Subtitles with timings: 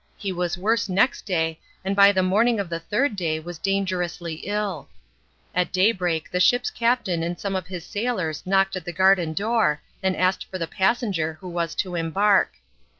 [0.17, 4.33] He was worse next day, and by the morning of the third day was dangerously
[4.45, 4.89] ill.
[5.53, 9.79] At daybreak the ship's captain and some of his sailors knocked at the garden door
[10.01, 12.53] and asked for the passenger who was to embark.